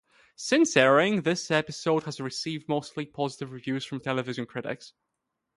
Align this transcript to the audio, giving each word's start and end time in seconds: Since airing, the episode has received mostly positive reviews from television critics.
Since 0.35 0.75
airing, 0.75 1.21
the 1.21 1.47
episode 1.51 2.05
has 2.05 2.19
received 2.19 2.67
mostly 2.67 3.05
positive 3.05 3.51
reviews 3.51 3.85
from 3.85 3.99
television 3.99 4.47
critics. 4.47 4.93